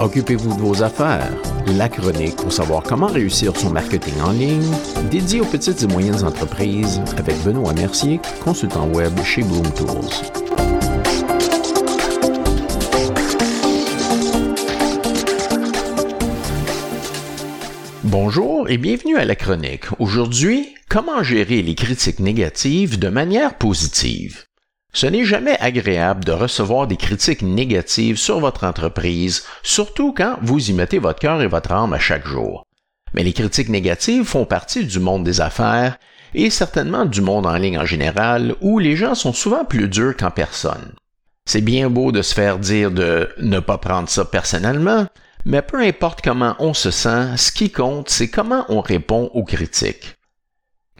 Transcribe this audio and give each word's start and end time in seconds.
Occupez-vous 0.00 0.54
de 0.54 0.60
vos 0.60 0.82
affaires. 0.84 1.28
La 1.76 1.88
chronique 1.88 2.36
pour 2.36 2.52
savoir 2.52 2.84
comment 2.84 3.08
réussir 3.08 3.56
son 3.56 3.70
marketing 3.70 4.14
en 4.24 4.30
ligne, 4.30 4.72
dédié 5.10 5.40
aux 5.40 5.44
petites 5.44 5.82
et 5.82 5.86
moyennes 5.88 6.24
entreprises 6.24 7.02
avec 7.16 7.36
Benoît 7.42 7.72
Mercier, 7.72 8.20
consultant 8.44 8.88
web 8.88 9.12
chez 9.24 9.42
Bloom 9.42 9.68
Tools. 9.72 9.88
Bonjour 18.04 18.70
et 18.70 18.78
bienvenue 18.78 19.16
à 19.16 19.24
la 19.24 19.34
chronique. 19.34 19.84
Aujourd'hui, 19.98 20.74
comment 20.88 21.24
gérer 21.24 21.60
les 21.60 21.74
critiques 21.74 22.20
négatives 22.20 23.00
de 23.00 23.08
manière 23.08 23.58
positive? 23.58 24.47
Ce 24.92 25.06
n'est 25.06 25.24
jamais 25.24 25.56
agréable 25.60 26.24
de 26.24 26.32
recevoir 26.32 26.86
des 26.86 26.96
critiques 26.96 27.42
négatives 27.42 28.16
sur 28.16 28.40
votre 28.40 28.64
entreprise, 28.64 29.44
surtout 29.62 30.14
quand 30.16 30.38
vous 30.42 30.70
y 30.70 30.72
mettez 30.72 30.98
votre 30.98 31.20
cœur 31.20 31.42
et 31.42 31.46
votre 31.46 31.72
âme 31.72 31.92
à 31.92 31.98
chaque 31.98 32.26
jour. 32.26 32.64
Mais 33.14 33.22
les 33.22 33.32
critiques 33.32 33.68
négatives 33.68 34.24
font 34.24 34.44
partie 34.44 34.84
du 34.84 34.98
monde 34.98 35.24
des 35.24 35.40
affaires 35.40 35.98
et 36.34 36.50
certainement 36.50 37.04
du 37.04 37.20
monde 37.20 37.46
en 37.46 37.56
ligne 37.56 37.78
en 37.78 37.86
général 37.86 38.54
où 38.60 38.78
les 38.78 38.96
gens 38.96 39.14
sont 39.14 39.32
souvent 39.32 39.64
plus 39.64 39.88
durs 39.88 40.16
qu'en 40.16 40.30
personne. 40.30 40.92
C'est 41.46 41.62
bien 41.62 41.88
beau 41.88 42.12
de 42.12 42.20
se 42.20 42.34
faire 42.34 42.58
dire 42.58 42.90
de 42.90 43.30
ne 43.38 43.60
pas 43.60 43.78
prendre 43.78 44.08
ça 44.08 44.24
personnellement, 44.24 45.06
mais 45.46 45.62
peu 45.62 45.80
importe 45.80 46.20
comment 46.22 46.54
on 46.58 46.74
se 46.74 46.90
sent, 46.90 47.36
ce 47.36 47.52
qui 47.52 47.70
compte, 47.70 48.10
c'est 48.10 48.28
comment 48.28 48.66
on 48.68 48.80
répond 48.80 49.30
aux 49.32 49.44
critiques. 49.44 50.17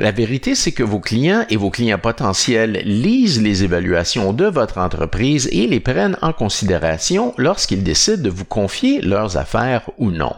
La 0.01 0.13
vérité, 0.13 0.55
c'est 0.55 0.71
que 0.71 0.85
vos 0.85 1.01
clients 1.01 1.45
et 1.51 1.57
vos 1.57 1.71
clients 1.71 1.99
potentiels 1.99 2.83
lisent 2.85 3.43
les 3.43 3.65
évaluations 3.65 4.33
de 4.33 4.45
votre 4.45 4.79
entreprise 4.79 5.49
et 5.51 5.67
les 5.67 5.81
prennent 5.81 6.17
en 6.23 6.33
considération 6.33 7.35
lorsqu'ils 7.37 7.83
décident 7.83 8.23
de 8.23 8.31
vous 8.31 8.45
confier 8.45 9.01
leurs 9.01 9.37
affaires 9.37 9.91
ou 9.99 10.13
non. 10.13 10.33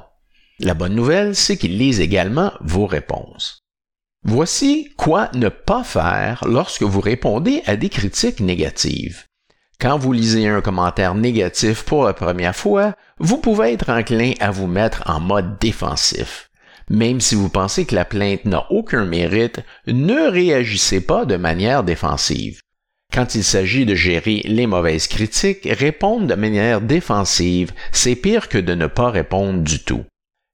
La 0.60 0.72
bonne 0.72 0.94
nouvelle, 0.94 1.36
c'est 1.36 1.58
qu'ils 1.58 1.76
lisent 1.76 2.00
également 2.00 2.52
vos 2.62 2.86
réponses. 2.86 3.62
Voici 4.24 4.94
quoi 4.96 5.30
ne 5.34 5.50
pas 5.50 5.84
faire 5.84 6.42
lorsque 6.46 6.82
vous 6.82 7.00
répondez 7.00 7.62
à 7.66 7.76
des 7.76 7.90
critiques 7.90 8.40
négatives. 8.40 9.24
Quand 9.78 9.98
vous 9.98 10.12
lisez 10.12 10.46
un 10.46 10.60
commentaire 10.62 11.14
négatif 11.14 11.84
pour 11.84 12.04
la 12.04 12.14
première 12.14 12.56
fois, 12.56 12.94
vous 13.18 13.38
pouvez 13.38 13.72
être 13.72 13.90
enclin 13.90 14.32
à 14.40 14.50
vous 14.50 14.66
mettre 14.66 15.02
en 15.06 15.20
mode 15.20 15.58
défensif. 15.58 16.49
Même 16.90 17.20
si 17.20 17.36
vous 17.36 17.48
pensez 17.48 17.84
que 17.84 17.94
la 17.94 18.04
plainte 18.04 18.44
n'a 18.44 18.66
aucun 18.70 19.04
mérite, 19.04 19.60
ne 19.86 20.28
réagissez 20.28 21.00
pas 21.00 21.24
de 21.24 21.36
manière 21.36 21.84
défensive. 21.84 22.60
Quand 23.12 23.36
il 23.36 23.44
s'agit 23.44 23.86
de 23.86 23.94
gérer 23.94 24.42
les 24.44 24.66
mauvaises 24.66 25.06
critiques, 25.06 25.68
répondre 25.70 26.26
de 26.26 26.34
manière 26.34 26.80
défensive, 26.80 27.72
c'est 27.92 28.16
pire 28.16 28.48
que 28.48 28.58
de 28.58 28.74
ne 28.74 28.88
pas 28.88 29.10
répondre 29.10 29.60
du 29.60 29.78
tout. 29.78 30.04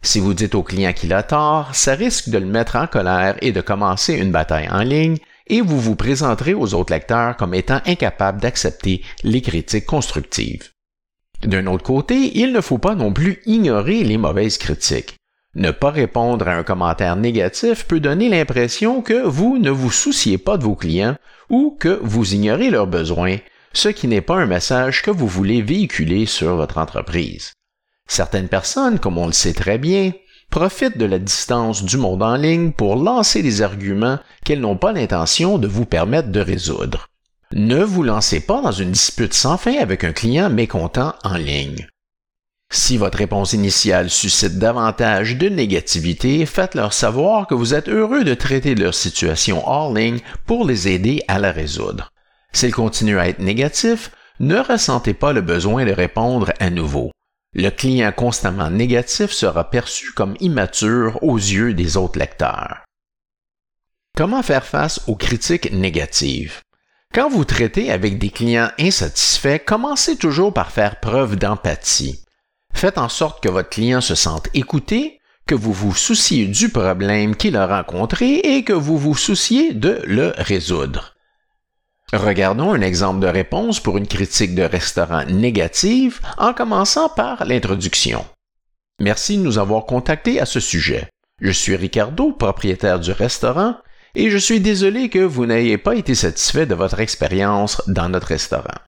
Si 0.02 0.20
vous 0.20 0.34
dites 0.34 0.54
au 0.54 0.62
client 0.62 0.92
qu'il 0.92 1.14
a 1.14 1.22
tort, 1.22 1.74
ça 1.74 1.94
risque 1.94 2.28
de 2.28 2.38
le 2.38 2.46
mettre 2.46 2.76
en 2.76 2.86
colère 2.86 3.36
et 3.40 3.52
de 3.52 3.62
commencer 3.62 4.14
une 4.14 4.30
bataille 4.30 4.68
en 4.70 4.82
ligne, 4.82 5.16
et 5.46 5.62
vous 5.62 5.80
vous 5.80 5.96
présenterez 5.96 6.52
aux 6.52 6.74
autres 6.74 6.92
lecteurs 6.92 7.36
comme 7.36 7.54
étant 7.54 7.80
incapable 7.86 8.42
d'accepter 8.42 9.02
les 9.22 9.40
critiques 9.40 9.86
constructives. 9.86 10.70
D'un 11.42 11.66
autre 11.66 11.84
côté, 11.84 12.38
il 12.38 12.52
ne 12.52 12.60
faut 12.60 12.78
pas 12.78 12.94
non 12.94 13.12
plus 13.12 13.40
ignorer 13.46 14.04
les 14.04 14.18
mauvaises 14.18 14.58
critiques. 14.58 15.16
Ne 15.56 15.70
pas 15.70 15.90
répondre 15.90 16.46
à 16.48 16.54
un 16.54 16.62
commentaire 16.62 17.16
négatif 17.16 17.86
peut 17.86 17.98
donner 17.98 18.28
l'impression 18.28 19.00
que 19.00 19.22
vous 19.22 19.56
ne 19.56 19.70
vous 19.70 19.90
souciez 19.90 20.36
pas 20.36 20.58
de 20.58 20.64
vos 20.64 20.74
clients 20.74 21.16
ou 21.48 21.74
que 21.80 21.98
vous 22.02 22.34
ignorez 22.34 22.68
leurs 22.68 22.86
besoins, 22.86 23.38
ce 23.72 23.88
qui 23.88 24.06
n'est 24.06 24.20
pas 24.20 24.36
un 24.36 24.44
message 24.44 25.00
que 25.00 25.10
vous 25.10 25.26
voulez 25.26 25.62
véhiculer 25.62 26.26
sur 26.26 26.56
votre 26.56 26.76
entreprise. 26.76 27.54
Certaines 28.06 28.48
personnes, 28.48 28.98
comme 28.98 29.16
on 29.16 29.28
le 29.28 29.32
sait 29.32 29.54
très 29.54 29.78
bien, 29.78 30.12
profitent 30.50 30.98
de 30.98 31.06
la 31.06 31.18
distance 31.18 31.84
du 31.84 31.96
monde 31.96 32.22
en 32.22 32.36
ligne 32.36 32.72
pour 32.72 32.96
lancer 32.96 33.42
des 33.42 33.62
arguments 33.62 34.18
qu'elles 34.44 34.60
n'ont 34.60 34.76
pas 34.76 34.92
l'intention 34.92 35.56
de 35.56 35.66
vous 35.66 35.86
permettre 35.86 36.28
de 36.28 36.40
résoudre. 36.40 37.08
Ne 37.54 37.82
vous 37.82 38.02
lancez 38.02 38.40
pas 38.40 38.60
dans 38.60 38.72
une 38.72 38.90
dispute 38.90 39.32
sans 39.32 39.56
fin 39.56 39.78
avec 39.78 40.04
un 40.04 40.12
client 40.12 40.50
mécontent 40.50 41.14
en 41.24 41.38
ligne. 41.38 41.88
Si 42.70 42.96
votre 42.96 43.18
réponse 43.18 43.52
initiale 43.52 44.10
suscite 44.10 44.58
davantage 44.58 45.36
de 45.36 45.48
négativité, 45.48 46.44
faites-leur 46.46 46.92
savoir 46.92 47.46
que 47.46 47.54
vous 47.54 47.74
êtes 47.74 47.88
heureux 47.88 48.24
de 48.24 48.34
traiter 48.34 48.74
leur 48.74 48.94
situation 48.94 49.66
hors 49.68 49.94
ligne 49.94 50.20
pour 50.46 50.66
les 50.66 50.88
aider 50.88 51.22
à 51.28 51.38
la 51.38 51.52
résoudre. 51.52 52.12
S'ils 52.52 52.74
continuent 52.74 53.18
à 53.18 53.28
être 53.28 53.38
négatifs, 53.38 54.10
ne 54.40 54.58
ressentez 54.58 55.14
pas 55.14 55.32
le 55.32 55.40
besoin 55.40 55.84
de 55.84 55.92
répondre 55.92 56.52
à 56.58 56.70
nouveau. 56.70 57.10
Le 57.54 57.70
client 57.70 58.12
constamment 58.12 58.68
négatif 58.68 59.30
sera 59.30 59.70
perçu 59.70 60.12
comme 60.12 60.36
immature 60.40 61.22
aux 61.22 61.36
yeux 61.36 61.72
des 61.72 61.96
autres 61.96 62.18
lecteurs. 62.18 62.84
Comment 64.16 64.42
faire 64.42 64.64
face 64.64 65.00
aux 65.06 65.16
critiques 65.16 65.72
négatives? 65.72 66.60
Quand 67.14 67.30
vous 67.30 67.44
traitez 67.44 67.90
avec 67.90 68.18
des 68.18 68.30
clients 68.30 68.70
insatisfaits, 68.78 69.60
commencez 69.64 70.16
toujours 70.16 70.52
par 70.52 70.70
faire 70.70 71.00
preuve 71.00 71.36
d'empathie. 71.36 72.25
Faites 72.86 72.98
en 72.98 73.08
sorte 73.08 73.42
que 73.42 73.48
votre 73.48 73.70
client 73.70 74.00
se 74.00 74.14
sente 74.14 74.46
écouté, 74.54 75.18
que 75.44 75.56
vous 75.56 75.72
vous 75.72 75.92
souciez 75.92 76.46
du 76.46 76.68
problème 76.68 77.34
qu'il 77.34 77.56
a 77.56 77.66
rencontré 77.66 78.36
et 78.36 78.62
que 78.62 78.72
vous 78.72 78.96
vous 78.96 79.16
souciez 79.16 79.74
de 79.74 80.00
le 80.04 80.32
résoudre. 80.38 81.12
Regardons 82.12 82.72
un 82.72 82.82
exemple 82.82 83.18
de 83.18 83.26
réponse 83.26 83.80
pour 83.80 83.96
une 83.96 84.06
critique 84.06 84.54
de 84.54 84.62
restaurant 84.62 85.24
négative 85.24 86.20
en 86.38 86.54
commençant 86.54 87.08
par 87.08 87.44
l'introduction. 87.44 88.24
Merci 89.00 89.36
de 89.36 89.42
nous 89.42 89.58
avoir 89.58 89.84
contactés 89.84 90.38
à 90.40 90.46
ce 90.46 90.60
sujet. 90.60 91.08
Je 91.40 91.50
suis 91.50 91.74
Ricardo, 91.74 92.30
propriétaire 92.30 93.00
du 93.00 93.10
restaurant, 93.10 93.74
et 94.14 94.30
je 94.30 94.38
suis 94.38 94.60
désolé 94.60 95.08
que 95.08 95.18
vous 95.18 95.46
n'ayez 95.46 95.76
pas 95.76 95.96
été 95.96 96.14
satisfait 96.14 96.66
de 96.66 96.76
votre 96.76 97.00
expérience 97.00 97.82
dans 97.88 98.08
notre 98.08 98.28
restaurant. 98.28 98.78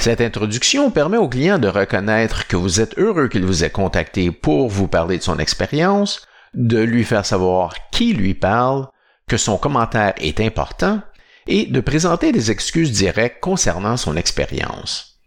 Cette 0.00 0.22
introduction 0.22 0.90
permet 0.90 1.18
au 1.18 1.28
client 1.28 1.58
de 1.58 1.68
reconnaître 1.68 2.46
que 2.46 2.56
vous 2.56 2.80
êtes 2.80 2.96
heureux 2.96 3.28
qu'il 3.28 3.44
vous 3.44 3.64
ait 3.64 3.70
contacté 3.70 4.30
pour 4.30 4.70
vous 4.70 4.88
parler 4.88 5.18
de 5.18 5.22
son 5.22 5.38
expérience, 5.38 6.26
de 6.54 6.78
lui 6.78 7.04
faire 7.04 7.26
savoir 7.26 7.74
qui 7.92 8.14
lui 8.14 8.32
parle, 8.32 8.88
que 9.28 9.36
son 9.36 9.58
commentaire 9.58 10.14
est 10.16 10.40
important 10.40 11.02
et 11.46 11.66
de 11.66 11.80
présenter 11.80 12.32
des 12.32 12.50
excuses 12.50 12.92
directes 12.92 13.40
concernant 13.42 13.98
son 13.98 14.16
expérience. 14.16 15.20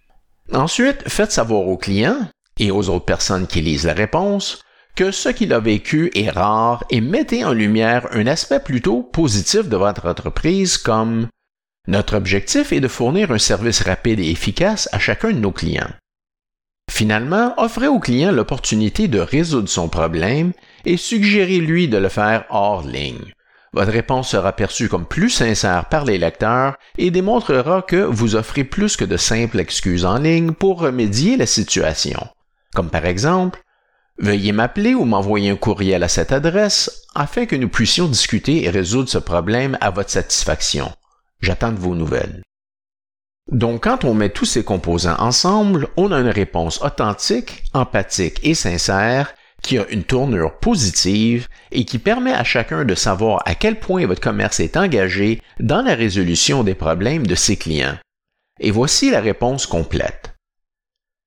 Ensuite, 0.52 1.08
faites 1.08 1.32
savoir 1.32 1.68
au 1.68 1.78
client 1.78 2.18
et 2.58 2.72
aux 2.72 2.90
autres 2.90 3.06
personnes 3.06 3.46
qui 3.46 3.62
lisent 3.62 3.86
la 3.86 3.94
réponse 3.94 4.64
que 4.96 5.12
ce 5.12 5.30
qu'il 5.30 5.54
a 5.54 5.60
vécu 5.60 6.10
est 6.16 6.32
rare 6.32 6.84
et 6.90 7.00
mettez 7.00 7.46
en 7.46 7.54
lumière 7.54 8.08
un 8.12 8.26
aspect 8.26 8.60
plutôt 8.60 9.04
positif 9.04 9.70
de 9.70 9.78
votre 9.78 10.08
entreprise 10.08 10.80
comme 10.80 11.28
notre 11.88 12.16
objectif 12.16 12.72
est 12.72 12.80
de 12.80 12.88
fournir 12.88 13.32
un 13.32 13.38
service 13.38 13.82
rapide 13.82 14.20
et 14.20 14.32
efficace 14.32 14.88
à 14.92 15.00
chacun 15.00 15.32
de 15.32 15.40
nos 15.40 15.52
clients. 15.52 15.92
Finalement, 16.90 17.54
offrez 17.58 17.88
au 17.88 18.00
client 18.00 18.32
l'opportunité 18.32 19.08
de 19.08 19.20
résoudre 19.20 19.70
son 19.70 19.90
problème 19.90 20.54
et 20.86 20.98
suggérez-lui 20.98 21.88
de 21.88 21.98
le 21.98 22.10
faire 22.10 22.46
hors 22.50 22.86
ligne. 22.86 23.34
Votre 23.74 23.92
réponse 23.92 24.30
sera 24.30 24.52
perçue 24.52 24.88
comme 24.88 25.06
plus 25.06 25.30
sincère 25.30 25.90
par 25.90 26.06
les 26.06 26.18
lecteurs 26.18 26.76
et 26.98 27.10
démontrera 27.10 27.82
que 27.82 27.98
vous 27.98 28.36
offrez 28.36 28.64
plus 28.64 28.96
que 28.96 29.06
de 29.06 29.18
simples 29.18 29.60
excuses 29.60 30.06
en 30.06 30.20
ligne 30.20 30.52
pour 30.52 30.80
remédier 30.80 31.38
la 31.38 31.48
situation. 31.48 32.28
Comme 32.76 32.90
par 32.90 33.06
exemple, 33.06 33.64
Veuillez 34.20 34.52
m'appeler 34.52 34.94
ou 34.94 35.06
m'envoyer 35.06 35.50
un 35.50 35.56
courriel 35.56 36.04
à 36.04 36.08
cette 36.08 36.32
adresse 36.32 37.04
afin 37.16 37.48
que 37.48 37.56
nous 37.56 37.70
puissions 37.70 38.08
discuter 38.08 38.64
et 38.64 38.70
résoudre 38.70 39.10
ce 39.10 39.18
problème 39.18 39.76
à 39.82 39.90
votre 39.90 40.12
satisfaction. 40.12 40.92
J'attends 41.44 41.74
vos 41.74 41.94
nouvelles. 41.94 42.42
Donc 43.52 43.84
quand 43.84 44.06
on 44.06 44.14
met 44.14 44.30
tous 44.30 44.46
ces 44.46 44.64
composants 44.64 45.20
ensemble, 45.20 45.90
on 45.98 46.14
a 46.14 46.20
une 46.20 46.30
réponse 46.30 46.82
authentique, 46.82 47.66
empathique 47.74 48.40
et 48.44 48.56
sincère 48.56 49.36
qui 49.62 49.78
a 49.78 49.86
une 49.90 50.06
tournure 50.06 50.58
positive 50.60 51.50
et 51.72 51.84
qui 51.84 52.00
permet 52.00 52.32
à 52.32 52.46
chacun 52.46 52.86
de 52.86 52.96
savoir 52.96 53.42
à 53.46 53.56
quel 53.56 53.78
point 53.78 54.06
votre 54.06 54.22
commerce 54.22 54.62
est 54.62 54.78
engagé 54.78 55.42
dans 55.60 55.82
la 55.82 55.96
résolution 55.96 56.64
des 56.64 56.76
problèmes 56.76 57.28
de 57.28 57.36
ses 57.36 57.58
clients. 57.58 57.98
Et 58.62 58.72
voici 58.72 59.12
la 59.12 59.20
réponse 59.20 59.66
complète. 59.66 60.36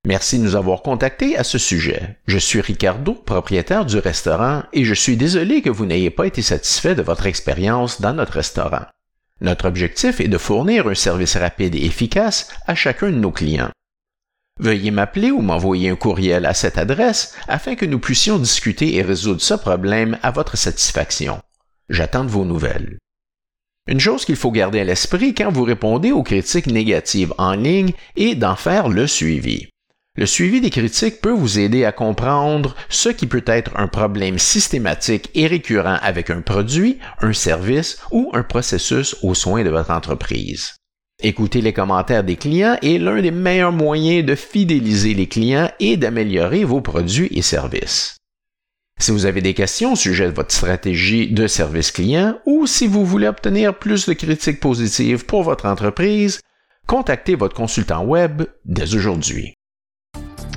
Merci 0.07 0.39
de 0.39 0.45
nous 0.45 0.57
avoir 0.57 0.81
contactés 0.81 1.37
à 1.37 1.45
ce 1.45 1.59
sujet. 1.59 2.17
Je 2.27 2.39
suis 2.39 2.63
Ricardo, 2.63 3.13
propriétaire 3.13 3.85
du 3.85 3.99
restaurant, 3.99 4.63
et 4.73 4.85
je 4.85 4.95
suis 4.95 5.19
désolé 5.19 5.61
que 5.61 5.71
vous 5.71 5.85
n'ayez 5.85 6.11
pas 6.11 6.27
été 6.27 6.41
satisfait 6.41 6.95
de 6.95 7.03
votre 7.03 7.27
expérience 7.27 8.01
dans 8.01 8.15
notre 8.15 8.33
restaurant. 8.33 8.87
Notre 9.41 9.67
objectif 9.69 10.21
est 10.21 10.29
de 10.29 10.39
fournir 10.39 10.87
un 10.87 10.95
service 10.95 11.37
rapide 11.37 11.75
et 11.75 11.85
efficace 11.85 12.49
à 12.67 12.75
chacun 12.75 13.11
de 13.11 13.17
nos 13.17 13.31
clients. 13.31 13.71
Veuillez 14.59 14.91
m'appeler 14.91 15.31
ou 15.31 15.43
m'envoyer 15.43 15.91
un 15.91 15.97
courriel 15.97 16.47
à 16.47 16.55
cette 16.55 16.79
adresse 16.79 17.37
afin 17.47 17.75
que 17.75 17.85
nous 17.85 17.99
puissions 17.99 18.39
discuter 18.39 18.95
et 18.95 19.03
résoudre 19.03 19.43
ce 19.43 19.53
problème 19.53 20.19
à 20.23 20.31
votre 20.31 20.57
satisfaction. 20.57 21.41
J'attends 21.91 22.25
de 22.25 22.31
vos 22.31 22.47
nouvelles. 22.47 22.99
Une 23.87 24.01
chose 24.01 24.25
qu'il 24.25 24.37
faut 24.37 24.51
garder 24.51 24.81
à 24.81 24.85
l'esprit 24.85 25.35
quand 25.35 25.53
vous 25.53 25.63
répondez 25.63 26.11
aux 26.11 26.23
critiques 26.23 26.67
négatives 26.67 27.35
en 27.39 27.53
ligne 27.53 27.93
est 28.17 28.35
d'en 28.35 28.57
faire 28.57 28.89
le 28.89 29.07
suivi. 29.07 29.69
Le 30.19 30.25
suivi 30.25 30.63
des 30.63 30.71
critiques 30.71 31.21
peut 31.21 31.31
vous 31.31 31.59
aider 31.59 31.85
à 31.85 31.93
comprendre 31.93 32.75
ce 32.89 33.11
qui 33.11 33.27
peut 33.27 33.45
être 33.47 33.73
un 33.77 33.87
problème 33.87 34.39
systématique 34.39 35.31
et 35.35 35.47
récurrent 35.47 35.99
avec 36.01 36.31
un 36.31 36.41
produit, 36.41 36.99
un 37.21 37.35
service 37.35 37.99
ou 38.11 38.31
un 38.33 38.43
processus 38.43 39.15
aux 39.23 39.35
soins 39.35 39.63
de 39.63 39.69
votre 39.69 39.91
entreprise. 39.91 40.77
Écouter 41.23 41.61
les 41.61 41.75
commentaires 41.75 42.25
des 42.25 42.37
clients 42.37 42.79
est 42.83 42.99
l'un 42.99 43.21
des 43.21 43.31
meilleurs 43.31 43.73
moyens 43.73 44.25
de 44.25 44.35
fidéliser 44.35 45.13
les 45.13 45.29
clients 45.29 45.71
et 45.81 45.99
d'améliorer 45.99 46.65
vos 46.65 46.81
produits 46.81 47.29
et 47.33 47.43
services. 47.43 48.17
Si 48.99 49.11
vous 49.11 49.27
avez 49.27 49.43
des 49.43 49.53
questions 49.53 49.93
au 49.93 49.97
sujet 49.97 50.27
de 50.27 50.35
votre 50.35 50.55
stratégie 50.55 51.29
de 51.29 51.47
service 51.47 51.91
client 51.91 52.39
ou 52.47 52.67
si 52.67 52.87
vous 52.87 53.05
voulez 53.05 53.29
obtenir 53.29 53.79
plus 53.79 54.07
de 54.07 54.15
critiques 54.15 54.61
positives 54.61 55.27
pour 55.27 55.43
votre 55.43 55.67
entreprise, 55.67 56.41
contactez 56.87 57.35
votre 57.35 57.55
consultant 57.55 58.03
web 58.03 58.45
dès 58.65 58.95
aujourd'hui. 58.95 59.56